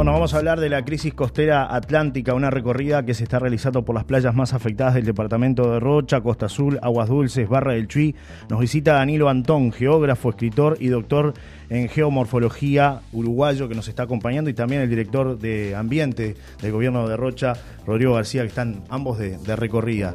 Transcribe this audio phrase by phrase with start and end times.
[0.00, 3.84] Bueno, vamos a hablar de la crisis costera atlántica, una recorrida que se está realizando
[3.84, 7.86] por las playas más afectadas del departamento de Rocha, Costa Azul, Aguas Dulces, Barra del
[7.86, 8.16] Chuy.
[8.48, 11.34] Nos visita Danilo Antón, geógrafo, escritor y doctor
[11.70, 17.08] en geomorfología uruguayo que nos está acompañando y también el director de ambiente del gobierno
[17.08, 17.54] de Rocha,
[17.86, 20.12] Rodrigo García, que están ambos de, recorrida.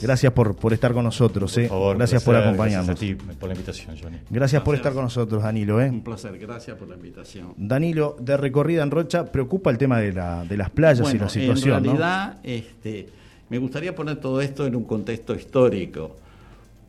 [0.00, 1.56] Gracias por, por estar con nosotros.
[1.58, 1.68] eh.
[1.96, 2.86] gracias por acompañarnos.
[2.86, 4.18] Gracias a ti por la invitación, Johnny.
[4.30, 5.80] Gracias por estar con nosotros, Danilo.
[5.80, 5.90] ¿eh?
[5.90, 7.52] Un placer, gracias por la invitación.
[7.56, 11.28] Danilo, de recorrida en Rocha, preocupa el tema de, la, de las playas y la
[11.28, 11.76] situación.
[11.78, 13.08] En realidad, este,
[13.48, 16.16] me gustaría poner todo esto en un contexto histórico,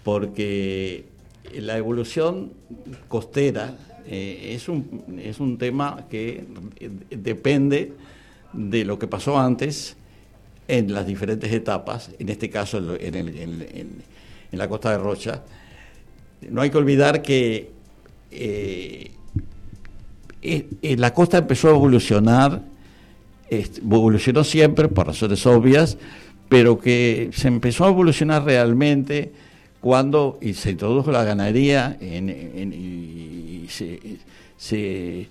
[0.03, 1.05] porque
[1.53, 2.52] la evolución
[3.08, 3.75] costera
[4.08, 6.45] eh, es, un, es un tema que
[7.09, 7.94] depende
[8.53, 9.97] de lo que pasó antes
[10.67, 14.03] en las diferentes etapas, en este caso en, en,
[14.52, 15.44] la costa de Rocha.
[16.49, 17.72] No hay que olvidar que
[18.31, 19.11] eh,
[20.81, 22.62] la costa empezó a evolucionar,
[23.49, 25.97] evolucionó siempre por razones obvias,
[26.50, 29.31] pero que se empezó a evolucionar realmente
[29.81, 33.67] cuando se introdujo la ganadería y
[34.58, 35.30] se,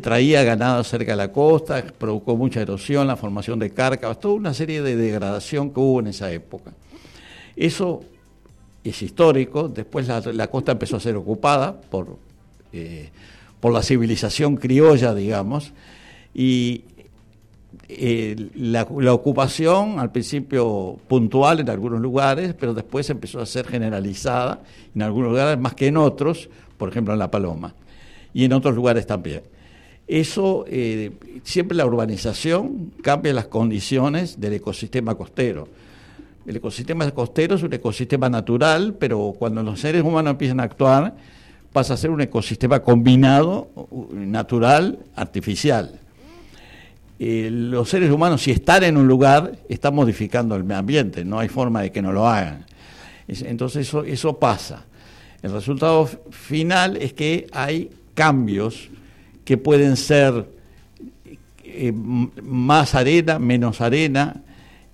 [0.00, 4.54] traía ganado cerca de la costa, provocó mucha erosión, la formación de cárcavas, toda una
[4.54, 6.72] serie de degradación que hubo en esa época.
[7.56, 8.04] Eso
[8.84, 12.16] es histórico, después la, costa empezó a ser ocupada por,
[12.72, 13.08] eh,
[13.66, 15.72] por la civilización criolla, digamos,
[16.32, 16.84] y
[18.54, 24.62] la, ocupación al principio puntual en algunos lugares, pero después empezó a ser generalizada
[24.94, 27.74] en algunos lugares más que en otros, por ejemplo en La Paloma,
[28.32, 29.42] y en otros lugares también.
[30.06, 31.10] Eso, eh,
[31.42, 35.66] siempre la urbanización cambia las condiciones del ecosistema costero.
[36.46, 41.16] El ecosistema costero es un ecosistema natural, pero cuando los seres humanos empiezan a actuar,
[41.76, 43.68] pasa a ser un ecosistema combinado,
[44.12, 46.00] natural, artificial.
[47.18, 51.50] Eh, los seres humanos, si están en un lugar, están modificando el ambiente, no hay
[51.50, 52.64] forma de que no lo hagan.
[53.28, 54.86] entonces eso, eso pasa.
[55.42, 58.88] El resultado final es que hay cambios
[59.44, 60.48] que pueden ser
[61.62, 64.42] eh, más arena, menos arena,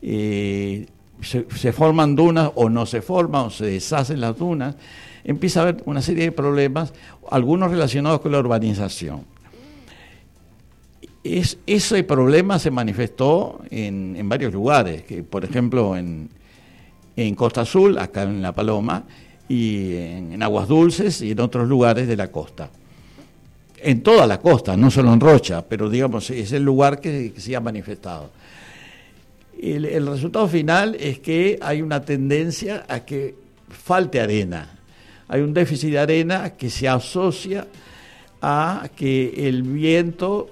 [0.02, 0.86] eh,
[1.20, 4.74] se, forman dunas o no se forman, o se deshacen las dunas,
[5.24, 6.92] empieza a haber una serie de problemas,
[7.30, 9.32] algunos relacionados con la urbanización
[11.24, 16.28] es, ese problema se manifestó en, en varios lugares, que, por ejemplo en,
[17.16, 19.04] en, Costa Azul, acá en La Paloma,
[19.48, 22.70] y en, Aguas Dulces y en otros lugares de la costa.
[23.78, 27.54] En toda la costa, no solo en Rocha, pero digamos, es el lugar que, se
[27.54, 28.30] ha manifestado.
[29.60, 33.34] El, el resultado final es que hay una tendencia a que
[33.68, 34.78] falte arena.
[35.28, 37.66] Hay un déficit de arena que se asocia
[38.40, 40.50] a que el viento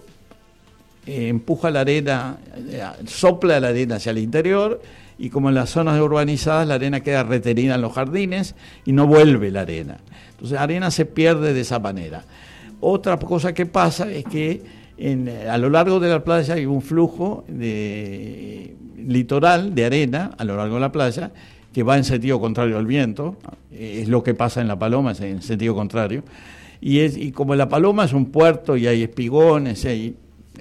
[1.07, 4.81] eh, empuja la arena, eh, sopla la arena hacia el interior
[5.19, 8.55] y como en las zonas urbanizadas la arena queda retenida en los jardines
[8.85, 9.99] y no vuelve la arena.
[10.31, 12.25] Entonces la arena se pierde de esa manera.
[12.81, 14.63] Otra cosa que pasa es que
[15.49, 20.57] a lo largo de la playa hay un flujo de, litoral de arena a lo
[20.57, 21.33] largo de la playa
[21.73, 23.37] que va en sentido contrario al viento,
[23.73, 26.23] es lo que pasa en La Paloma, es en sentido contrario,
[26.81, 30.17] y, es, y como La Paloma es un puerto y hay espigones, hay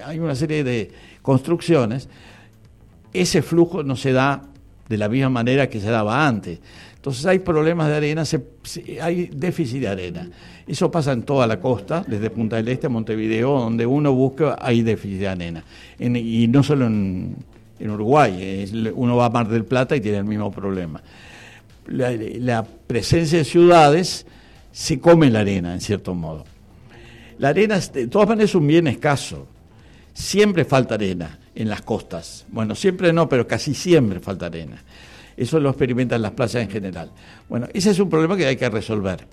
[0.05, 2.09] hay una serie de construcciones,
[3.13, 4.43] ese flujo no se da
[4.87, 6.59] de la misma manera que se daba antes.
[6.95, 8.23] Entonces hay problemas de arena,
[9.01, 10.29] hay déficit de arena.
[10.67, 14.57] Eso pasa en toda la costa, desde Punta del Este a Montevideo, donde uno busca,
[14.59, 15.63] hay déficit de arena.
[15.97, 17.35] y no solo en,
[17.81, 21.01] Uruguay, uno va a Mar del Plata y tiene el mismo problema.
[21.87, 24.25] La, la presencia de ciudades
[24.71, 26.45] se come la arena, en cierto modo.
[27.37, 29.47] La arena, de todas maneras, es un bien escaso
[30.19, 32.45] siempre falta arena en las costas.
[32.49, 34.77] Bueno, siempre no, pero casi siempre falta arena.
[35.37, 37.11] Eso lo experimentan las playas en general.
[37.47, 39.25] Bueno, ese es un problema que hay que resolver.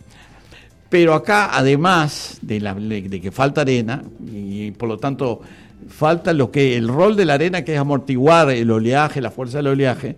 [0.88, 5.40] Pero acá, además de, la, de que falta arena, y por lo tanto
[5.88, 9.58] falta lo que el rol de la arena, que es amortiguar el oleaje, la fuerza
[9.58, 10.16] del oleaje,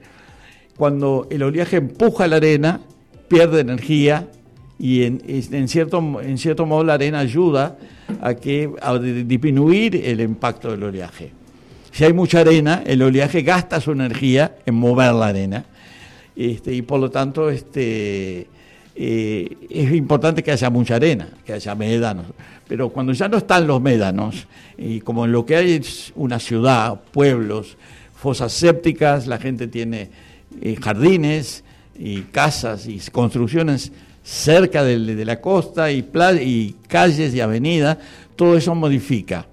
[0.76, 2.80] cuando el oleaje empuja la arena,
[3.28, 4.28] pierde energía
[4.78, 7.76] y en, en, cierto, en cierto modo la arena ayuda
[8.22, 11.32] a, que, a disminuir el impacto del oleaje.
[11.90, 15.64] Si hay mucha arena, el oleaje gasta su energía en mover la arena
[16.38, 18.46] este, y por lo tanto este,
[19.00, 22.26] eh, es importante que haya mucha arena, que haya médanos.
[22.66, 26.40] Pero cuando ya no están los médanos, y como en lo que hay es una
[26.40, 27.76] ciudad, pueblos,
[28.16, 30.10] fosas sépticas, la gente tiene
[30.60, 31.62] eh, jardines
[31.96, 33.92] y casas y construcciones
[34.24, 37.98] cerca de, la costa y, calles y avenidas,
[38.34, 39.46] todo eso modifica.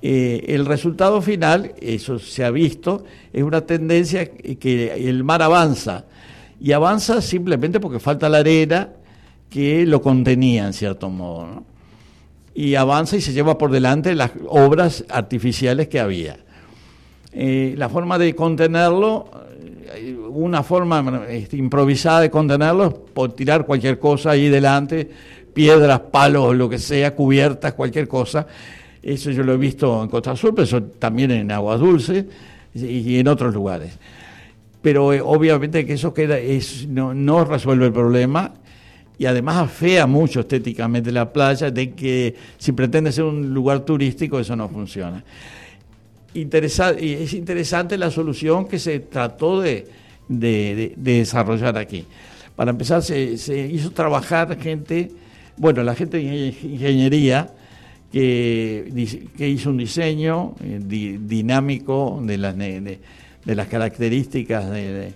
[0.00, 6.06] eh, el resultado final, eso se ha visto, es una tendencia que el mar avanza.
[6.62, 8.90] Y avanza simplemente porque falta la arena
[9.50, 11.64] que lo contenía en cierto modo.
[12.54, 16.36] Y avanza y se lleva por delante las obras artificiales que había.
[17.32, 19.30] Eh, la forma de contenerlo,
[19.94, 25.10] eh, una forma este, improvisada de contenerlo es por tirar cualquier cosa ahí delante,
[25.52, 28.46] piedras, palos, lo que sea, cubiertas, cualquier cosa
[29.02, 32.24] eso yo lo he visto en Costa Azul, pero eso también en Aguas Dulces
[32.74, 33.98] y, en otros lugares.
[34.82, 36.36] Pero eh, obviamente que eso queda,
[36.88, 38.52] no, resuelve el problema
[39.18, 44.40] y además afea mucho estéticamente la playa, de que si pretende ser un lugar turístico
[44.40, 45.22] eso no funciona.
[46.34, 49.86] y es interesante la solución que se trató de,
[50.28, 52.04] desarrollar aquí.
[52.56, 55.10] Para empezar, se, se, hizo trabajar gente,
[55.56, 57.50] bueno, la gente de ingeniería,
[58.12, 62.98] que, que hizo un diseño eh, dinámico de las, de,
[63.44, 65.14] las características de,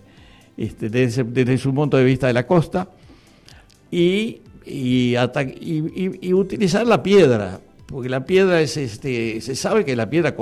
[0.56, 2.88] este, desde, su punto de vista de la costa
[3.90, 10.10] y, y, y, utilizar la piedra, porque la piedra es, este, se sabe que la
[10.10, 10.34] piedra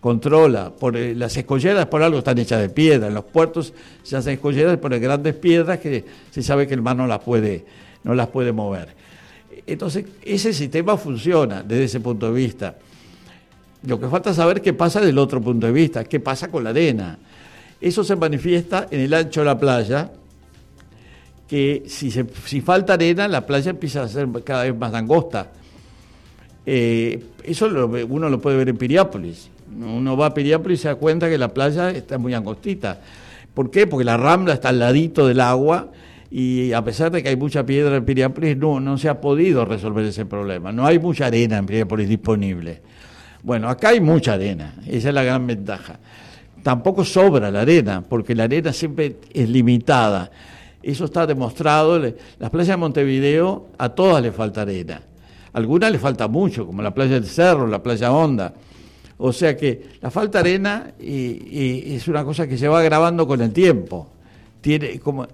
[0.00, 4.16] controla, por, eh, las escolleras por algo están hechas de piedra, en los puertos se
[4.16, 7.64] hacen escolleras por grandes piedras que se sabe que el mar no las puede,
[8.04, 8.88] no las puede mover.
[9.66, 12.76] Entonces, ese sistema funciona desde ese punto de vista.
[13.82, 16.70] Lo que falta saber qué pasa del otro punto de vista, qué pasa con la
[16.70, 17.18] arena.
[17.80, 20.10] Eso se manifiesta en el ancho de la playa,
[21.48, 25.50] que si, si falta arena, la playa empieza a ser cada vez más angosta.
[26.66, 27.66] Eh, eso
[28.08, 29.48] uno lo puede ver en Piriápolis.
[29.76, 33.00] Uno va a Piriápolis y se da cuenta que la playa está muy angostita.
[33.54, 33.86] ¿Por qué?
[33.86, 35.90] Porque la rambla está al ladito del agua
[36.30, 39.64] y a pesar de que hay mucha piedra en Piriápolis, no, no se ha podido
[39.64, 40.70] resolver ese problema.
[40.70, 42.82] No hay mucha arena en Piriápolis disponible.
[43.42, 45.98] Bueno, acá hay mucha arena, esa es la gran ventaja.
[46.62, 50.30] Tampoco sobra la arena, porque la arena siempre es limitada.
[50.82, 51.98] Eso está demostrado.
[52.38, 55.00] Las playas de Montevideo, a todas le falta arena.
[55.52, 58.52] algunas le falta mucho, como la playa del Cerro, la playa Honda.
[59.18, 63.26] O sea que la falta de arena y, es una cosa que se va agravando
[63.26, 64.08] con el tiempo.
[64.60, 65.26] Tiene como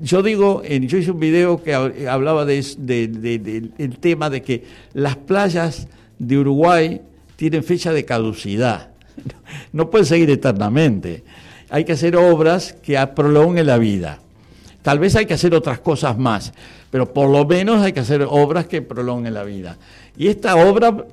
[0.00, 5.86] yo digo, yo hice un video que hablaba de, del tema de que las playas
[6.18, 7.02] de Uruguay
[7.40, 8.90] tienen fecha de caducidad.
[9.72, 11.24] No pueden seguir eternamente.
[11.70, 14.18] Hay que hacer obras que prolonguen la vida.
[14.82, 16.52] Tal vez hay que hacer otras cosas más,
[16.90, 19.78] pero por lo menos hay que hacer obras que prolonguen la vida.
[20.18, 21.06] Y esta obra,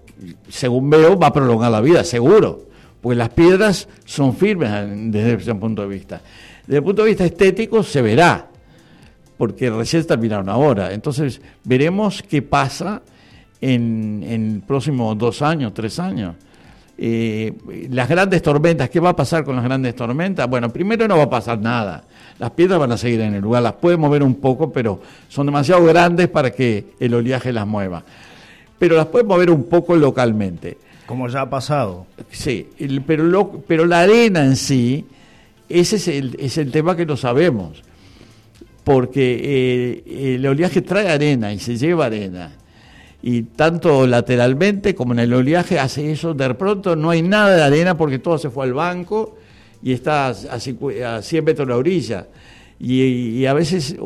[0.50, 2.66] según veo, va a prolongar la vida, seguro,
[3.00, 4.70] porque las piedras son firmes
[5.12, 6.22] desde ese punto de vista.
[6.66, 8.48] Desde el punto de vista estético se verá,
[9.38, 10.92] porque recién terminaron ahora.
[10.92, 13.02] Entonces veremos qué pasa
[13.62, 16.36] en, en próximos dos años, tres años.
[16.98, 17.54] Eh,
[17.92, 20.50] las grandes tormentas, ¿qué va a pasar con las grandes tormentas?
[20.50, 22.04] Bueno, primero no va a pasar nada.
[22.40, 25.46] Las piedras van a seguir en el lugar, las puede mover un poco, pero son
[25.46, 28.04] demasiado grandes para que el oleaje las mueva.
[28.80, 30.78] Pero las puede mover un poco localmente.
[31.06, 32.06] Como ya ha pasado.
[32.32, 32.68] Sí,
[33.06, 35.06] pero, pero la arena en sí
[35.70, 37.84] ese es el, es el tema que no sabemos,
[38.84, 42.52] porque eh, el oleaje trae arena y se lleva arena.
[43.30, 47.62] Y tanto lateralmente como en el oleaje hace eso, de pronto no hay nada de
[47.62, 49.36] arena porque todo se fue al banco
[49.84, 52.28] y está a, 100 metros de la orilla.
[52.80, 53.98] Y, a veces,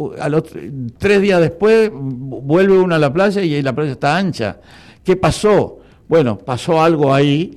[0.97, 4.57] tres días después, vuelve uno a la playa y la playa está ancha.
[5.03, 5.77] ¿Qué pasó?
[6.07, 7.55] Bueno, pasó algo ahí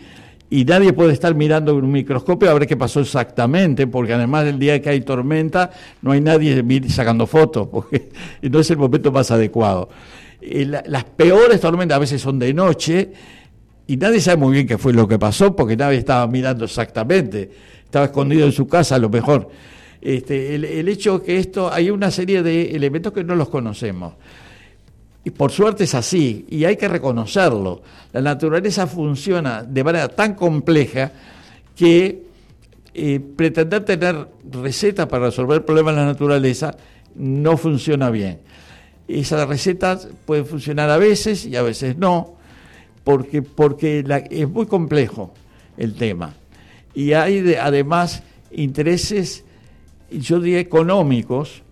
[0.50, 4.44] y nadie puede estar mirando en un microscopio a ver qué pasó exactamente, porque además
[4.44, 5.70] del día que hay tormenta
[6.02, 8.10] no hay nadie sacando fotos, porque
[8.42, 9.88] no es el momento más adecuado.
[10.44, 13.12] Las peores tormentas a veces son de noche
[13.86, 17.50] y nadie sabe muy bien qué fue lo que pasó, porque nadie estaba mirando exactamente,
[17.84, 19.48] estaba escondido en su casa a lo mejor.
[20.00, 24.14] Este, el, el hecho que esto, hay una serie de elementos que no los conocemos.
[25.24, 27.82] Y por suerte es así, y hay que reconocerlo.
[28.12, 31.10] La naturaleza funciona de manera tan compleja
[31.74, 32.24] que
[32.92, 36.76] eh, pretender tener recetas para resolver problemas de la naturaleza
[37.16, 38.38] no funciona bien.
[39.06, 42.34] Esas recetas pueden funcionar a veces y a veces no,
[43.04, 45.34] porque, porque es muy complejo
[45.76, 46.34] el tema.
[46.94, 49.44] Y hay además intereses,
[50.11, 51.62] yo diría, económicos,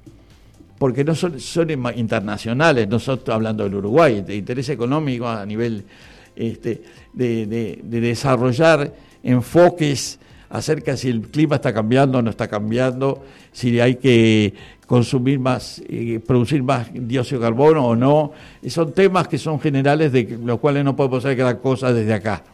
[0.78, 5.84] porque no son, son internacionales, no estoy hablando del Uruguay, de interés económico a nivel
[6.34, 10.18] este, de, desarrollar enfoques
[10.52, 14.52] acerca de si el clima está cambiando o no está cambiando, si hay que
[14.86, 18.32] consumir más, eh, producir más dióxido de carbono o no.
[18.68, 22.44] son temas que son generales de los cuales no podemos hacer gran cosa desde acá.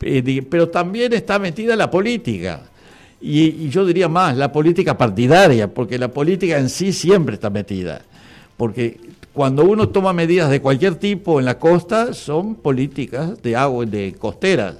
[0.00, 2.62] Eh, pero también está metida la política.
[3.20, 8.02] Y, yo diría más, la política partidaria, porque la política en sí siempre está metida.
[8.56, 9.00] Porque
[9.32, 14.14] cuando uno toma medidas de cualquier tipo en la costa, son políticas de agua, de
[14.16, 14.76] costeras.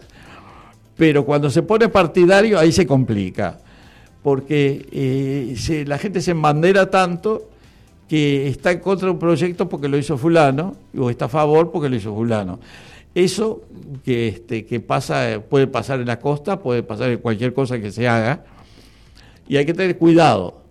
[0.96, 3.58] Pero cuando se pone partidario, ahí se complica.
[4.22, 7.50] Porque eh, la gente se embandera tanto
[8.08, 11.70] que está en contra de un proyecto porque lo hizo fulano, o está a favor
[11.70, 12.60] porque lo hizo fulano.
[13.14, 13.62] Eso
[14.04, 18.08] que, este, pasa, puede pasar en la costa, puede pasar en cualquier cosa que se
[18.08, 18.44] haga,
[19.48, 20.62] y hay que tener cuidado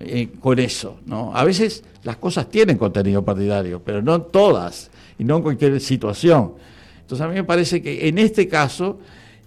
[0.00, 0.98] eh, con eso.
[1.06, 1.34] ¿no?
[1.34, 6.54] A veces las cosas tienen contenido partidario, pero no todas, y no en cualquier situación.
[7.00, 8.98] Entonces a mí me parece que en este caso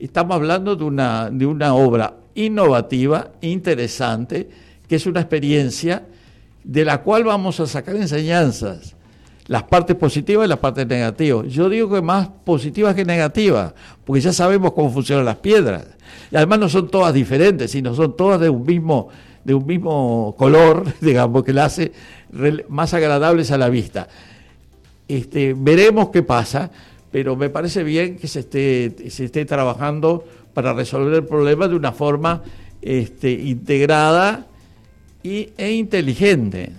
[0.05, 4.49] estamos hablando de una, de una obra innovativa, interesante,
[4.87, 6.03] que es una experiencia
[6.63, 8.95] de la cual vamos a sacar enseñanzas
[9.47, 11.47] las partes positivas y las partes negativas.
[11.47, 15.85] Yo digo que más positivas que negativas, porque ya sabemos cómo funcionan las piedras.
[16.31, 19.09] Y además no son todas diferentes, sino son todas de un mismo,
[19.43, 21.91] de un mismo color, digamos, que las hace
[22.69, 24.07] más agradables a la vista.
[25.07, 26.71] Este, veremos qué pasa,
[27.15, 31.75] pero me parece bien que se esté, se esté trabajando para resolver el problema de
[31.75, 32.43] una forma
[32.81, 34.47] este, integrada
[35.23, 36.73] y, e inteligente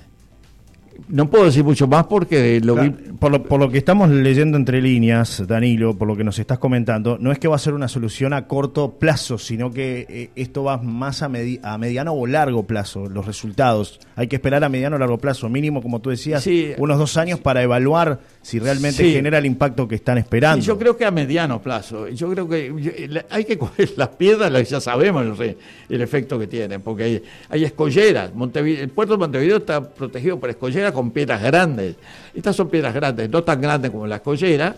[1.08, 2.76] no puedo decir mucho más porque lo
[3.18, 6.58] por, lo, por, lo, que estamos leyendo entre líneas, Danilo, por lo que nos estás
[6.58, 10.30] comentando, no es que va a ser una solución a corto plazo, sino que eh,
[10.36, 14.00] esto va más a, a, mediano o largo plazo, los resultados.
[14.16, 16.46] Hay que esperar a mediano o largo plazo, mínimo, como tú decías,
[16.78, 20.64] unos dos años para evaluar si realmente genera el impacto que están esperando.
[20.64, 22.08] yo creo que a mediano plazo.
[22.08, 25.40] Yo creo que hay que coger las piedras, ya sabemos
[25.88, 28.30] el, efecto que tienen, porque hay, hay escolleras.
[28.54, 31.96] el puerto de Montevideo está protegido por escolleras con piedras grandes.
[32.34, 34.74] Estas son piedras grandes, no tan grandes como la escollera,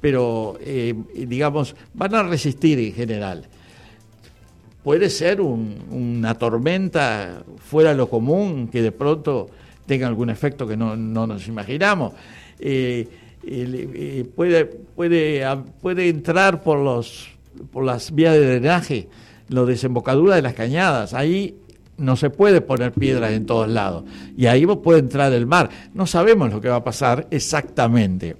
[0.00, 3.46] pero eh, digamos, van a resistir en general.
[4.82, 9.48] Puede ser una tormenta fuera de lo común que de pronto
[9.86, 12.12] tenga algún efecto que no nos imaginamos
[12.64, 13.08] eh,
[13.44, 15.44] eh, puede, puede,
[15.80, 17.28] puede entrar por, los,
[17.72, 19.08] por las vías de drenaje,
[19.48, 21.12] la desembocadura de las cañadas.
[21.12, 21.56] Ahí
[21.98, 24.04] no se puede poner piedras en todos lados.
[24.36, 25.70] Y ahí puede entrar el mar.
[25.94, 28.36] No sabemos lo que va a pasar exactamente.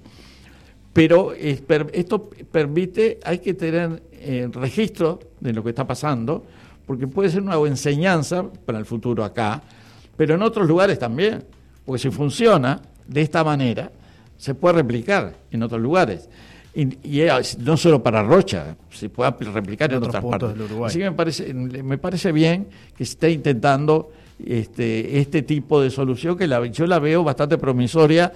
[0.93, 6.45] Pero esto permite, hay que tener eh, registro de lo que está pasando,
[6.87, 9.63] porque puede ser una enseñanza para el futuro acá,
[10.17, 11.45] pero en otros lugares también.
[11.85, 13.91] Porque si funciona de esta manera,
[14.37, 16.29] se puede replicar en otros lugares.
[16.75, 16.89] Y,
[17.59, 20.51] no solo para Rocha, se puede replicar en, otras partes.
[20.85, 24.11] Así que me parece, me parece bien que se esté intentando
[24.45, 28.33] este, este tipo de solución, que la, yo la veo bastante promisoria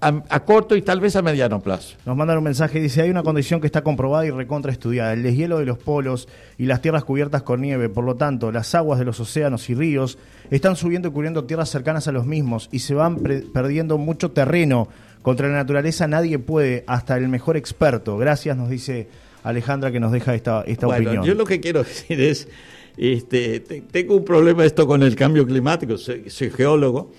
[0.00, 1.96] a, corto y tal vez a mediano plazo.
[2.06, 5.22] Nos mandan un mensaje, dice, hay una condición que está comprobada y recontra estudiada, el
[5.22, 8.98] deshielo de los polos y las tierras cubiertas con nieve, por lo tanto, las aguas
[8.98, 10.18] de los océanos y ríos
[10.50, 13.16] están subiendo y cubriendo tierras cercanas a los mismos y se van
[13.52, 14.88] perdiendo mucho terreno
[15.22, 18.16] contra la naturaleza nadie puede, hasta el mejor experto.
[18.18, 19.08] Gracias, nos dice
[19.42, 21.24] Alejandra que nos deja esta, esta bueno, opinión.
[21.24, 22.48] Yo lo que quiero decir es,
[22.96, 27.12] este, tengo un problema esto con el cambio climático, soy, geólogo,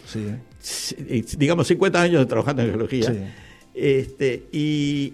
[1.37, 3.33] digamos 50 años trabajando en geología,
[3.73, 5.13] este, y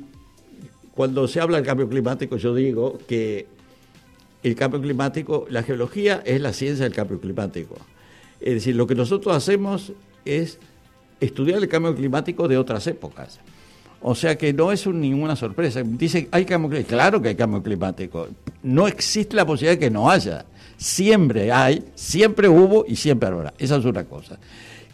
[0.94, 3.48] cuando se habla del cambio climático yo digo que
[4.46, 7.76] el cambio climático, la geología es la ciencia del cambio climático.
[8.40, 9.92] Es decir, lo que nosotros hacemos
[10.24, 10.60] es
[11.20, 13.40] estudiar el cambio climático de otras épocas.
[14.02, 15.82] O sea que no es ninguna sorpresa.
[15.84, 16.96] Dice, ¿hay cambio climático?
[16.96, 18.28] Claro que hay cambio climático.
[18.62, 20.46] No existe la posibilidad de que no haya.
[20.78, 23.52] Siempre hay, siempre hubo y siempre habrá.
[23.58, 24.38] Esa es una cosa.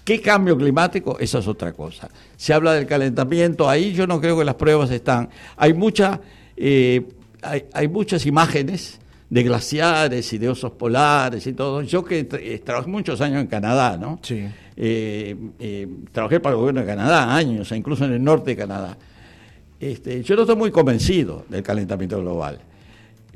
[0.04, 1.18] ¿Qué cambio climático?
[1.20, 2.10] Esa es otra cosa.
[2.36, 5.30] Se habla del calentamiento, ahí yo no creo que las pruebas están.
[5.58, 6.20] Hay, mucha,
[6.58, 7.04] eh,
[7.42, 9.00] hay, hay muchas imágenes
[9.32, 11.82] de glaciares y de osos polares y todo.
[11.84, 12.26] Yo que
[12.64, 14.20] trabajé muchos años en Canadá, ¿no?
[14.22, 14.46] Sí.
[14.76, 18.98] Eh, eh, trabajé para el gobierno de Canadá años, incluso en el norte de Canadá.
[19.80, 22.60] Este, yo no estoy muy convencido del calentamiento global,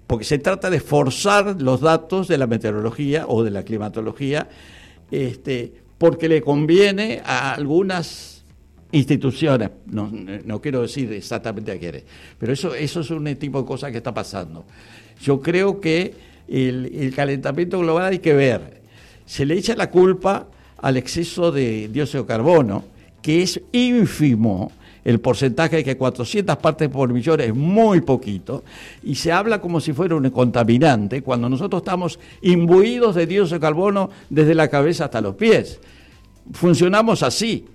[0.05, 4.49] porque se trata de forzar los datos de la meteorología o de la climatología,
[5.11, 5.73] este,
[6.05, 8.45] porque le conviene a algunas
[8.91, 10.07] instituciones, no,
[10.45, 12.03] no quiero decir exactamente a quiénes,
[12.37, 14.65] pero eso, eso es un tipo de cosa que está pasando.
[15.19, 16.13] Yo creo que
[16.47, 18.83] el, calentamiento global hay que ver.
[19.25, 20.47] Se le echa la culpa
[20.77, 22.83] al exceso de dióxido de carbono,
[23.23, 24.71] que es ínfimo,
[25.03, 28.63] el porcentaje de que 400 partes por millón es muy poquito,
[29.01, 33.61] y se habla como si fuera un contaminante, cuando nosotros estamos imbuidos de dióxido de
[33.61, 35.79] carbono desde la cabeza hasta los pies.
[36.53, 37.65] Funcionamos así,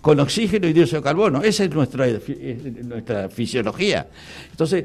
[0.00, 1.42] con oxígeno y dióxido de carbono.
[1.42, 2.06] Esa es nuestra,
[2.84, 4.08] nuestra fisiología.
[4.50, 4.84] Entonces,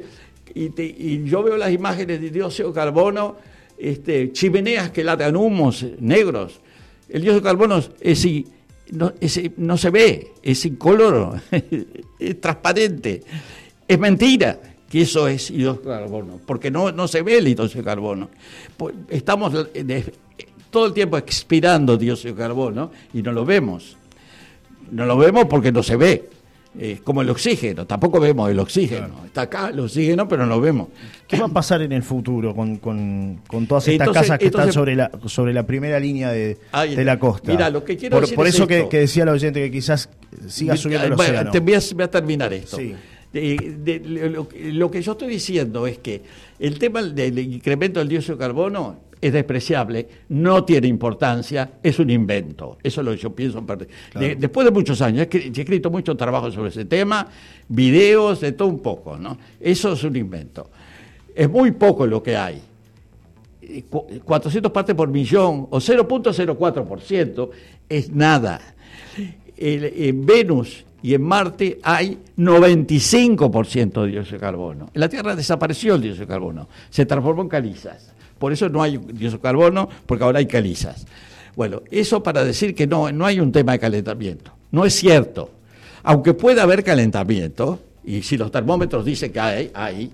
[0.54, 3.36] y, yo veo las imágenes de dióxido de carbono,
[3.78, 6.60] este, chimeneas que largan humos negros.
[7.08, 8.28] El dióxido de carbono es,
[8.92, 9.14] no,
[9.58, 11.36] no se ve, es incoloro,
[12.20, 13.22] es transparente.
[13.88, 14.60] Es mentira
[14.90, 18.30] que eso es dióxido de carbono, porque no, no se ve el dióxido de carbono.
[18.76, 19.54] Pues, estamos
[20.72, 23.98] todo el tiempo expirando dióxido de carbono y no lo vemos.
[24.92, 26.30] No lo vemos porque no se ve.
[26.80, 29.26] Es como el oxígeno, tampoco vemos el oxígeno.
[29.26, 30.88] Está acá el oxígeno, pero no lo vemos.
[31.28, 35.12] ¿Qué va a pasar en el futuro con, todas estas casas que están sobre la,
[35.26, 37.52] sobre la primera línea de, la costa?
[37.52, 40.10] Mira, lo que quiero por, por eso que, decía el oyente que quizás
[40.48, 41.52] siga subiendo el océano.
[41.52, 42.78] Te voy, a, terminar esto.
[43.34, 46.22] lo, que yo estoy diciendo es que
[46.58, 52.10] el tema del incremento del dióxido de carbono es despreciable, no tiene importancia, es un
[52.10, 52.80] invento.
[52.82, 53.64] Eso es lo que yo pienso.
[54.16, 57.28] después de muchos años, he escrito mucho trabajo sobre ese tema,
[57.68, 59.38] videos, de todo un poco, ¿no?
[59.60, 60.72] Eso es un invento.
[61.36, 62.62] Es muy poco lo que hay.
[64.26, 67.50] 400 partes por millón o 0.04%
[67.88, 68.60] es nada.
[69.58, 74.90] en Venus y en Marte hay 95% de dióxido de carbono.
[74.94, 78.14] En la Tierra desapareció el dióxido de carbono, se transformó en calizas.
[78.42, 81.06] Por eso no hay dióxido de carbono, porque ahora hay calizas.
[81.56, 84.52] Bueno, eso para decir que no, no hay un tema de calentamiento.
[84.72, 85.52] No es cierto.
[86.02, 90.12] Aunque pueda haber calentamiento, y si los termómetros dicen que hay, hay,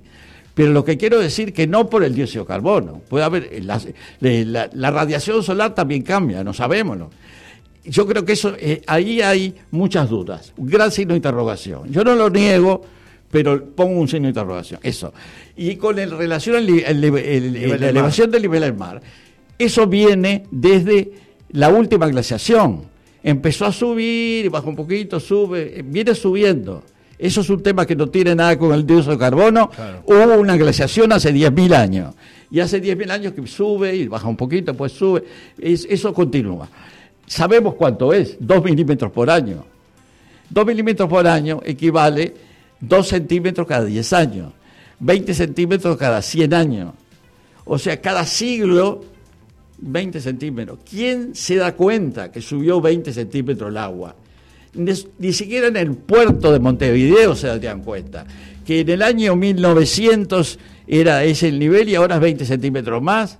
[0.53, 2.99] pero lo que quiero decir que no por el dióxido de carbono.
[3.07, 6.97] Puede haber, la, radiación solar también cambia, no sabemos.
[7.85, 11.89] Yo creo que eso, eh, ahí hay muchas dudas, un gran signo de interrogación.
[11.93, 12.81] Yo no lo niego,
[13.31, 14.79] pero pongo un signo de interrogación.
[14.83, 15.13] Eso.
[15.55, 19.01] Y con el relación a la elevación del nivel del mar,
[19.57, 21.11] eso viene desde
[21.51, 22.83] la última glaciación.
[23.23, 26.83] Empezó a subir, baja un poquito, sube, viene subiendo.
[27.19, 29.71] Eso es un tema que no tiene nada con el dióxido de carbono.
[30.05, 32.15] Hubo una glaciación hace 10.000 años.
[32.51, 35.23] Y hace 10.000 años que sube y baja un poquito, pues sube.
[35.59, 36.69] eso continúa.
[37.25, 39.65] Sabemos cuánto es, 2 milímetros por año.
[40.49, 42.33] 2 milímetros por año equivale
[42.81, 44.53] 2 centímetros cada 10 años,
[44.99, 46.93] 20 centímetros cada 100 años.
[47.65, 49.03] O sea, cada siglo,
[49.79, 50.79] 20 centímetros.
[50.89, 54.15] ¿Quién se da cuenta que subió 20 centímetros el agua?
[54.73, 58.25] Ni, siquiera en el puerto de Montevideo se dan cuenta.
[58.65, 63.39] Que en el año 1900 era ese el nivel y ahora es 20 centímetros más.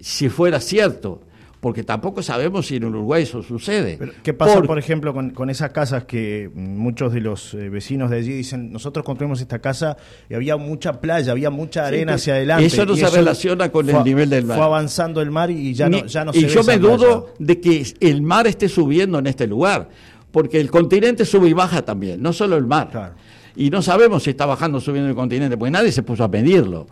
[0.00, 1.22] Si fuera cierto,
[1.60, 3.98] porque tampoco sabemos si en Uruguay eso sucede.
[4.22, 8.32] ¿Qué pasa, por, ejemplo, con, esas casas que muchos de los eh, vecinos de allí
[8.32, 9.98] dicen, nosotros construimos esta casa
[10.30, 12.64] y había mucha playa, había mucha arena hacia adelante?
[12.64, 14.56] Eso no se relaciona con el nivel del mar.
[14.56, 17.60] Fue avanzando el mar y ya no, ya no se Y yo me dudo de
[17.60, 19.90] que el mar esté subiendo en este lugar,
[20.30, 23.14] porque el continente sube y baja también, no solo el mar.
[23.54, 26.28] Y no sabemos si está bajando o subiendo el continente, porque nadie se puso a
[26.28, 26.86] medirlo.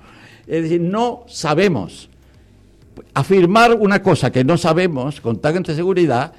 [0.47, 2.11] Es decir, no sabemos
[3.15, 6.33] afirmar una cosa que no sabemos con tanta seguridad,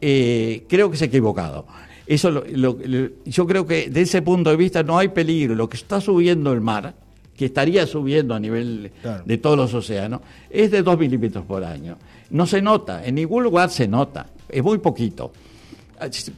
[0.00, 1.66] eh, creo que es equivocado.
[2.06, 5.54] Eso yo creo que desde ese punto de vista no hay peligro.
[5.54, 6.94] Lo que está subiendo el mar,
[7.36, 8.90] que estaría subiendo a nivel
[9.24, 11.98] de todos los océanos, es de 2 milímetros por año.
[12.30, 15.32] No se nota, en ningún lugar se nota, es muy poquito.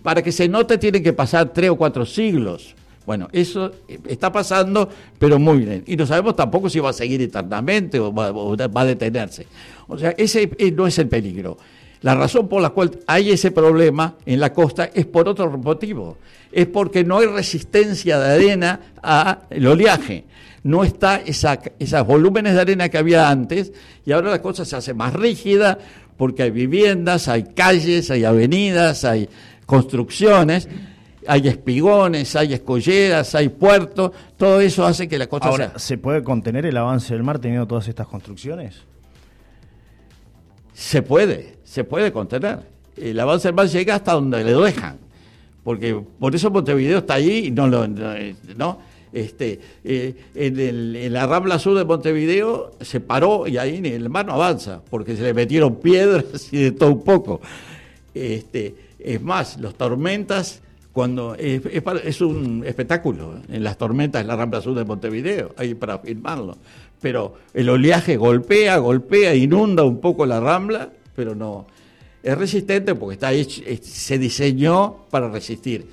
[0.03, 2.75] Para que se note tienen que pasar tres o cuatro siglos
[3.06, 3.72] bueno, eso
[4.06, 5.84] está pasando, pero muy bien.
[5.86, 9.46] Y no sabemos tampoco si va a seguir eternamente o va, a detenerse.
[9.88, 11.56] O sea, ese eh, no es el peligro.
[12.02, 16.18] La razón por la cual hay ese problema en la costa es por otro motivo.
[16.52, 20.24] Es porque no hay resistencia de arena al oleaje.
[20.62, 23.72] No está esa, esos volúmenes de arena que había antes
[24.04, 25.78] y ahora la cosa se hace más rígida
[26.16, 29.28] porque hay viviendas, hay calles, hay avenidas, hay
[29.64, 30.68] construcciones
[31.26, 36.22] hay espigones, hay escolleras, hay puertos, todo eso hace que la costa Ahora, ¿se puede
[36.22, 38.76] contener el avance del mar teniendo todas estas construcciones?
[40.72, 42.61] Se puede, se puede contener.
[42.96, 44.98] El avance del mar llega hasta donde le dejan,
[45.62, 47.87] porque por eso Montevideo está ahí y no lo...
[47.87, 48.90] ¿no?
[49.12, 54.35] Este, eh, en, la rambla sur de Montevideo se paró y ahí el mar no
[54.35, 57.40] avanza, porque se le metieron piedras y de todo un poco.
[58.14, 64.61] Este, es más, las tormentas cuando es, un espectáculo en las tormentas en la Rambla
[64.61, 66.57] Sur de Montevideo, ahí para filmarlo.
[67.00, 71.66] Pero el oleaje golpea, golpea, inunda un poco la Rambla, pero no.
[72.22, 73.31] Es resistente porque está
[73.83, 75.87] se diseñó para resistir.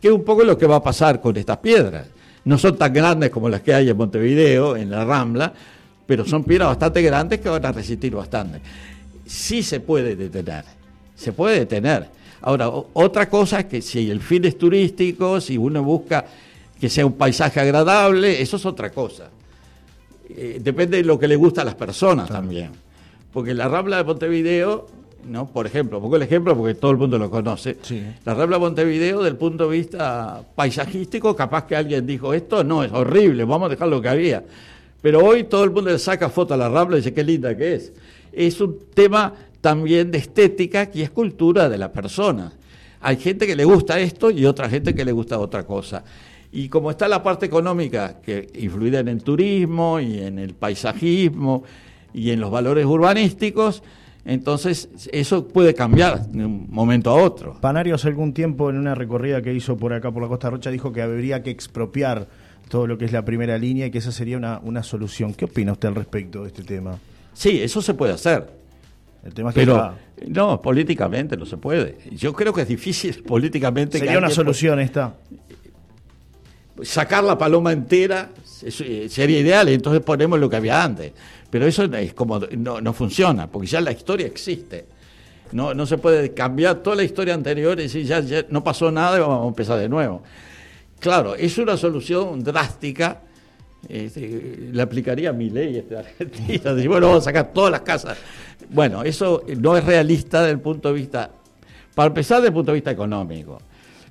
[0.00, 2.06] Que es un poco lo que va a pasar con estas piedras.
[2.44, 5.52] No son tan grandes como las que hay en Montevideo, en la Rambla,
[6.06, 8.60] pero son piedras bastante grandes que van a resistir bastante.
[9.26, 10.64] Sí se puede detener,
[11.14, 15.82] se puede detener Ahora, otra cosa es que si el fin es turístico, si uno
[15.82, 16.24] busca
[16.80, 19.30] que sea un paisaje agradable, eso es otra cosa.
[20.30, 22.70] Eh, depende de lo que le gusta a las personas también.
[23.32, 24.86] Porque la Rambla de Montevideo,
[25.28, 25.46] ¿no?
[25.46, 27.76] por ejemplo, pongo el ejemplo porque todo el mundo lo conoce,
[28.24, 32.84] la Rambla de Montevideo, del punto de vista paisajístico, capaz que alguien dijo, esto no,
[32.84, 34.44] es horrible, vamos a dejar lo que había.
[35.02, 37.56] Pero hoy todo el mundo le saca foto a la Rambla y dice, qué linda
[37.56, 37.92] que es.
[38.32, 42.52] Es un tema también de estética que es cultura de la persona.
[43.00, 46.04] Hay gente que le gusta esto y otra gente que le gusta otra cosa.
[46.50, 51.64] Y como está la parte económica, que influida en el turismo y en el paisajismo
[52.14, 53.82] y en los valores urbanísticos,
[54.24, 57.58] entonces eso puede cambiar de un momento a otro.
[57.60, 60.70] Panario hace algún tiempo en una recorrida que hizo por acá por la Costa Rocha
[60.70, 62.28] dijo que habría que expropiar
[62.68, 65.34] todo lo que es la primera línea y que esa sería una, una solución.
[65.34, 66.98] ¿Qué opina usted al respecto de este tema?
[67.32, 68.57] Sí, eso se puede hacer.
[69.24, 69.94] El tema es que Pero,
[70.28, 71.98] no, políticamente no se puede.
[72.12, 73.98] Yo creo que es difícil políticamente.
[73.98, 75.14] Sería una solución esta
[76.82, 78.30] sacar la paloma entera
[78.62, 81.12] eh, sería ideal, entonces ponemos lo que había antes.
[81.50, 84.86] Pero eso es como no, funciona, porque ya la historia existe.
[85.52, 89.16] No, no se puede cambiar toda la historia anterior y decir ya, no pasó nada
[89.16, 90.22] y vamos a empezar de nuevo.
[91.00, 93.22] Claro, es una solución drástica.
[93.88, 96.72] Este, le aplicaría a mi ley este, Argentina.
[96.88, 98.18] bueno, vamos a sacar todas las casas.
[98.70, 101.30] Bueno, eso no es realista desde el punto de vista,
[101.94, 103.58] para empezar, desde el punto de vista económico,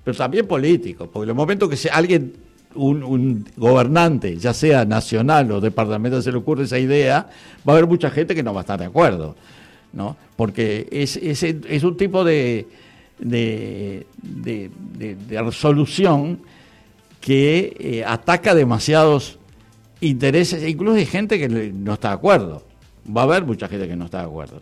[0.04, 2.34] pero también político, porque en el momento que alguien
[2.76, 7.30] un, gobernante, ya sea nacional o departamental, se le ocurre esa idea,
[7.68, 9.36] va a haber mucha gente que no va a estar de acuerdo,
[9.94, 10.16] ¿no?
[10.36, 12.68] Porque es, es, es un tipo de,
[13.20, 16.40] de, de, resolución
[17.20, 19.40] que eh, ataca demasiados
[20.02, 22.64] intereses, e incluso hay gente que no está de acuerdo.
[23.16, 24.62] Va a haber mucha gente que no está de acuerdo.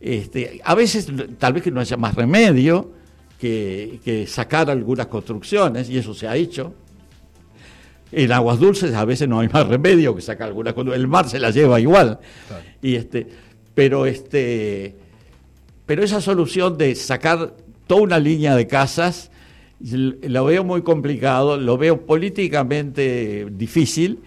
[0.00, 1.08] Este, a veces,
[1.38, 2.92] tal vez que no haya más remedio
[3.40, 6.74] que, que sacar algunas construcciones, y eso se ha hecho,
[8.14, 11.28] en aguas dulces a veces no hay más remedio que sacar algunas cuando el mar
[11.28, 12.18] se la lleva igual.
[12.80, 13.26] Y este,
[13.74, 14.94] pero este,
[15.86, 17.54] pero esa solución de sacar
[17.86, 19.30] toda una línea de casas
[19.80, 24.20] lo veo muy complicado, lo veo políticamente difícil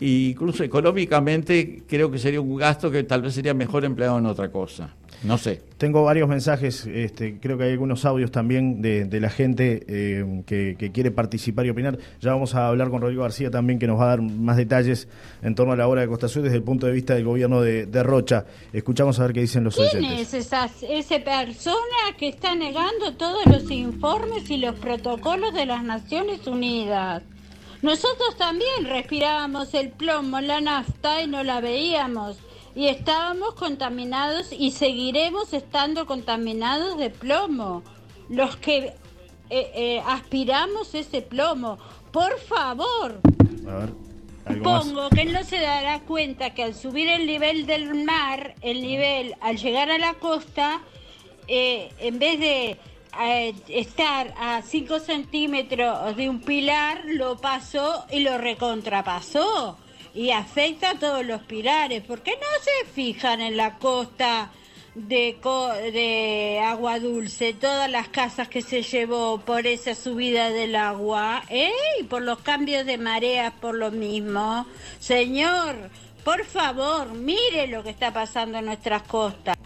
[0.00, 4.26] e incluso económicamente creo que sería un gasto que tal vez sería mejor empleado en
[4.26, 4.94] otra cosa.
[5.22, 5.60] No sé.
[5.78, 10.90] Tengo varios mensajes, este, creo que hay algunos audios también de, la gente eh, que,
[10.92, 11.98] quiere participar y opinar.
[12.20, 15.08] Ya vamos a hablar con Rodrigo García también, que nos va a dar más detalles
[15.42, 17.60] en torno a la obra de Costa Azul desde el punto de vista del gobierno
[17.60, 18.44] de, Rocha.
[18.72, 21.76] Escuchamos a ver qué dicen los ¿Quién es esa, esa persona
[22.16, 27.22] que está negando todos los informes y los protocolos de las Naciones Unidas?
[27.82, 32.36] Nosotros también respirábamos el plomo, la nafta y no la veíamos
[32.74, 37.82] y estábamos contaminados y seguiremos estando contaminados de plomo.
[38.28, 38.94] Los que
[39.50, 41.78] eh, eh, aspiramos ese plomo,
[42.12, 43.20] por favor.
[44.62, 49.34] Pongo que no se dará cuenta que al subir el nivel del mar, el nivel
[49.40, 50.80] al llegar a la costa,
[51.48, 52.78] eh, en vez de
[53.68, 59.78] estar a 5 centímetros de un pilar, lo pasó y lo recontrapasó
[60.14, 62.02] y afecta a todos los pilares.
[62.02, 64.50] ¿Por qué no se fijan en la costa
[64.94, 65.36] de,
[65.92, 71.70] de agua dulce, todas las casas que se llevó por esa subida del agua, ¿eh?
[72.00, 74.66] Y por los cambios de mareas, por lo mismo.
[74.98, 75.76] Señor,
[76.24, 79.56] por favor, mire lo que está pasando en nuestras costas.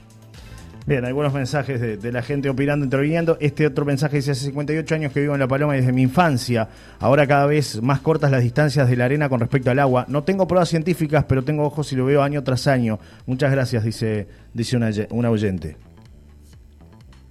[0.84, 3.36] Bien, algunos mensajes de, la gente opinando, interviniendo.
[3.40, 6.68] Este otro mensaje dice, hace 58 años que vivo en La Paloma desde mi infancia.
[6.98, 10.06] Ahora cada vez más cortas las distancias de la arena con respecto al agua.
[10.08, 12.98] No tengo pruebas científicas, pero tengo ojos y lo veo año tras año.
[13.26, 15.76] Muchas gracias, dice, dice una, oyente.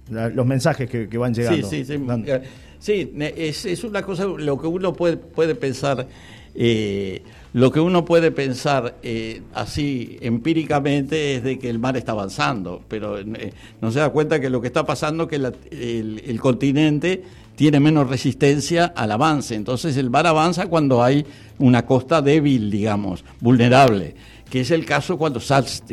[0.08, 1.68] los mensajes que, van llegando.
[1.68, 2.00] Sí, sí, sí.
[2.78, 6.06] sí es, es, una cosa, lo que uno puede, puede pensar...
[6.54, 7.22] Eh,
[7.54, 12.82] lo que uno puede pensar eh, así empíricamente es de que el mar está avanzando,
[12.88, 17.22] pero eh, no se da cuenta que lo que está pasando es que el, continente
[17.54, 19.54] tiene menos resistencia al avance.
[19.54, 21.26] Entonces el mar avanza cuando hay
[21.58, 24.14] una costa débil, digamos, vulnerable,
[24.48, 25.40] que es el caso cuando,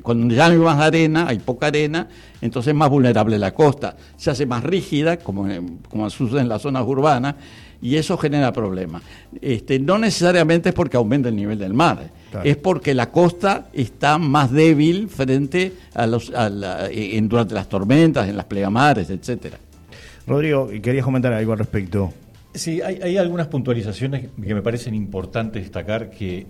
[0.01, 2.07] cuando ya no hay más arena, hay poca arena,
[2.41, 3.97] entonces es más vulnerable la costa.
[4.15, 5.45] Se hace más rígida, como,
[5.89, 7.35] como sucede en las zonas urbanas,
[7.81, 9.03] y eso genera problemas.
[9.41, 12.11] Este, no necesariamente es porque aumenta el nivel del mar,
[12.43, 16.31] es porque la costa está más débil frente a los,
[16.91, 19.57] en, durante las tormentas, en las plegamares, etcétera.
[20.27, 22.13] Rodrigo, querías comentar algo al respecto.
[22.53, 26.47] Sí, hay, algunas puntualizaciones que me parecen importantes destacar que,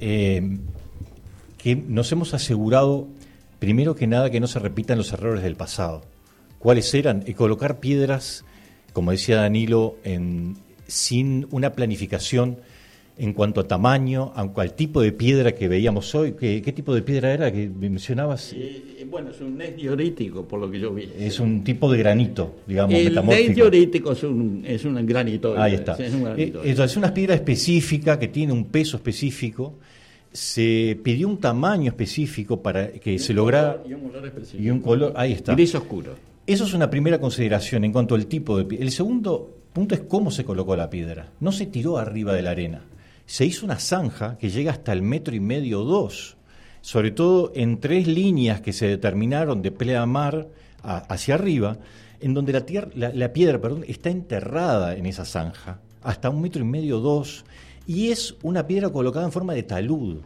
[0.00, 0.58] eh,
[1.58, 3.08] que nos hemos asegurado,
[3.58, 6.02] primero que nada, que no se repitan los errores del pasado.
[6.58, 7.24] ¿Cuáles eran?
[7.26, 8.44] Y colocar piedras
[8.92, 12.58] como decía Danilo, en, sin una planificación
[13.18, 16.32] en cuanto a tamaño, al tipo de piedra que veíamos hoy.
[16.32, 18.52] ¿Qué, qué tipo de piedra era que mencionabas?
[18.52, 21.08] Eh, eh, bueno, es un diorítico, por lo que yo vi.
[21.18, 25.60] Es un tipo de granito, digamos, El diorítico es un, es un granito.
[25.60, 25.92] Ahí está.
[25.92, 29.74] Es, un eh, es una piedra específica que tiene un peso específico.
[30.32, 33.82] Se pidió un tamaño específico para que se lograra.
[33.86, 34.62] Y un color específico.
[34.62, 35.54] Y un color, ahí está.
[35.54, 36.31] Gris oscuro.
[36.46, 38.84] Eso es una primera consideración en cuanto al tipo de piedra.
[38.84, 41.30] El segundo punto es cómo se colocó la piedra.
[41.40, 42.82] No se tiró arriba de la arena
[43.26, 46.36] se hizo una zanja que llega hasta el metro y medio o dos,
[46.80, 50.48] sobre todo en tres líneas que se determinaron de pleamar
[50.82, 51.78] hacia arriba,
[52.20, 56.98] en donde la, la, piedra está enterrada en esa zanja, hasta un metro y medio
[56.98, 57.44] o dos,
[57.86, 60.20] y es una piedra colocada en forma de talud,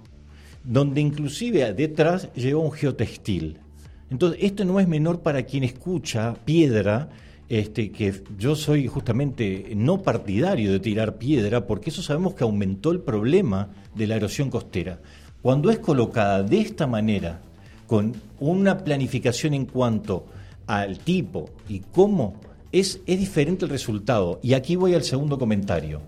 [0.65, 3.61] donde inclusive detrás lleva un geotextil.
[4.11, 7.09] Entonces, esto no es menor para quien escucha piedra
[7.49, 12.91] este, que yo soy justamente no partidario de tirar piedra, porque eso sabemos que aumentó
[12.91, 15.01] el problema de la erosión costera.
[15.43, 17.41] Cuando es colocada de esta manera,
[17.87, 20.27] con una planificación en cuanto
[20.67, 22.35] al tipo y cómo,
[22.73, 24.41] es, es diferente el resultado.
[24.43, 26.01] Y aquí voy al segundo comentario.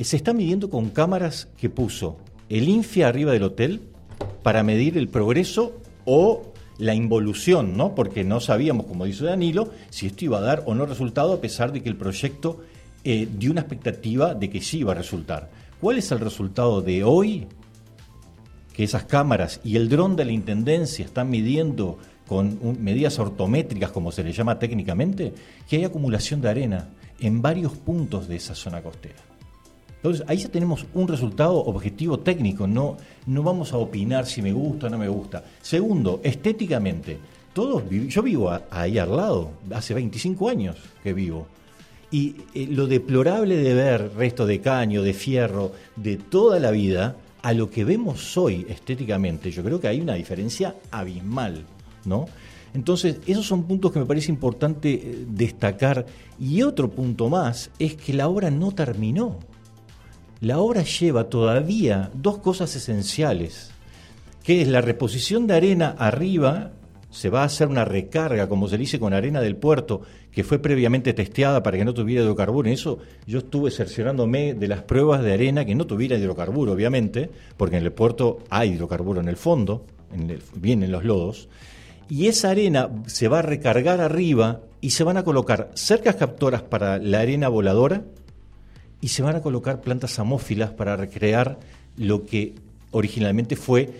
[0.00, 2.16] Se está midiendo con cámaras que puso
[2.48, 3.82] el INFIA arriba del hotel
[4.42, 7.94] para medir el progreso o la involución, ¿no?
[7.94, 11.40] Porque no sabíamos, como dice Danilo, si esto iba a dar o no resultado, a
[11.40, 12.60] pesar de que el proyecto
[13.04, 15.50] eh, dio una expectativa de que sí iba a resultar.
[15.80, 17.46] ¿Cuál es el resultado de hoy?
[18.72, 24.10] Que esas cámaras y el dron de la intendencia están midiendo con medidas ortométricas, como
[24.10, 25.34] se le llama técnicamente,
[25.68, 26.88] que hay acumulación de arena
[27.20, 29.33] en varios puntos de esa zona costera.
[30.04, 34.52] Entonces, ahí ya tenemos un resultado objetivo técnico, no, no vamos a opinar si me
[34.52, 35.42] gusta o no me gusta.
[35.62, 37.16] Segundo, estéticamente,
[37.54, 41.46] todos yo vivo ahí al lado, hace 25 años que vivo.
[42.10, 47.16] Y eh, lo deplorable de ver resto de caño, de fierro, de toda la vida,
[47.40, 51.64] a lo que vemos hoy estéticamente, yo creo que hay una diferencia abismal,
[52.04, 52.26] ¿no?
[52.74, 56.04] Entonces, esos son puntos que me parece importante eh, destacar.
[56.38, 59.38] Y otro punto más es que la obra no terminó
[60.44, 63.70] la obra lleva todavía dos cosas esenciales,
[64.42, 66.72] que es la reposición de arena arriba,
[67.10, 70.58] se va a hacer una recarga, como se dice, con arena del puerto, que fue
[70.58, 72.68] previamente testeada para que no tuviera hidrocarburo.
[72.68, 77.30] En eso yo estuve cerciorándome de las pruebas de arena que no tuviera hidrocarburo, obviamente,
[77.56, 81.48] porque en el puerto hay hidrocarburo en el fondo, en vienen los lodos,
[82.10, 86.60] y esa arena se va a recargar arriba y se van a colocar cercas captoras
[86.60, 88.02] para la arena voladora,
[89.04, 91.60] y se van a colocar plantas amófilas para recrear
[91.98, 92.54] lo que
[92.90, 93.90] originalmente fue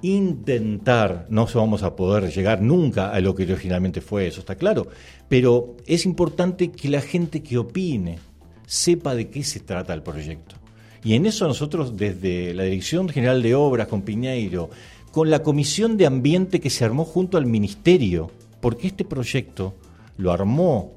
[0.00, 4.86] intentar, no vamos a poder llegar nunca a lo que originalmente fue, eso está claro,
[5.28, 8.18] pero es importante que la gente que opine
[8.64, 10.56] sepa de qué se trata el proyecto.
[11.02, 14.70] Y en eso nosotros desde la Dirección General de Obras con Piñeiro,
[15.12, 18.30] con la Comisión de Ambiente que se armó junto al Ministerio,
[18.62, 19.74] porque este proyecto
[20.16, 20.94] lo armó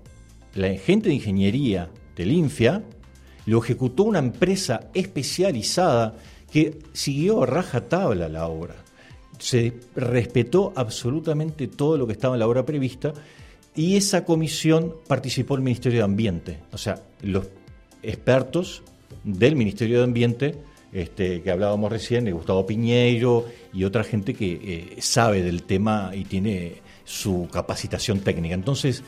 [0.54, 2.82] la gente de ingeniería del INFIA,
[3.48, 6.16] lo ejecutó una empresa especializada
[6.52, 8.76] que siguió a raja tabla la obra.
[9.40, 13.14] Se respetó absolutamente todo lo que estaba en la obra prevista
[13.76, 17.48] y esa comisión participó el Ministerio de Ambiente, o sea, los
[18.04, 18.84] expertos
[19.24, 20.56] del Ministerio de Ambiente
[20.92, 26.12] este, que hablábamos recién, de Gustavo Piñeiro y otra gente que eh, sabe del tema
[26.14, 28.56] y tiene su capacitación técnica.
[28.56, 29.04] Entonces,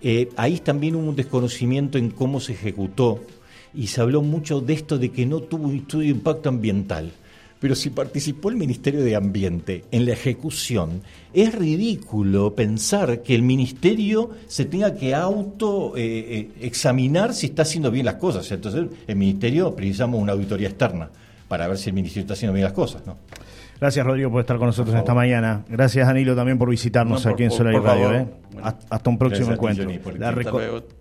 [0.00, 3.20] eh, ahí también hubo un desconocimiento en cómo se ejecutó
[3.74, 7.12] y se habló mucho de esto de que no tuvo un estudio de impacto ambiental.
[7.60, 11.00] Pero si participó el Ministerio de Ambiente en la ejecución,
[11.32, 17.62] es ridículo pensar que el Ministerio se tenga que auto eh, eh, examinar si está
[17.62, 18.50] haciendo bien las cosas.
[18.52, 21.08] Entonces, el Ministerio precisamos una auditoría externa
[21.48, 23.02] para ver si el Ministerio está haciendo bien las cosas.
[23.06, 23.16] ¿no?
[23.80, 25.64] Gracias, Rodrigo, por estar con nosotros esta mañana.
[25.68, 28.12] Gracias, Danilo, también por visitarnos aquí en Solar y Radio.
[28.14, 28.26] ¿eh?
[28.62, 29.88] hasta un próximo encuentro.
[30.16, 30.32] la,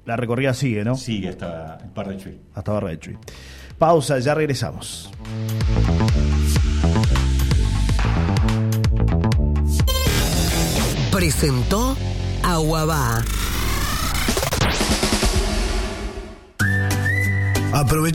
[0.06, 0.96] la, recorrida sigue, ¿no?
[0.96, 2.40] Sigue hasta Barra de Chuy.
[2.54, 3.18] Hasta Barra de Chuy.
[3.78, 5.12] Pausa, ya regresamos.
[11.12, 11.96] Presentó
[12.44, 13.24] Aguabá.
[17.74, 18.12] Aprovecha